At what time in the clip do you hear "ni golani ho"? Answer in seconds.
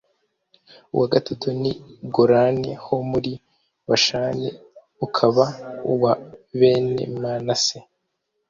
1.61-2.95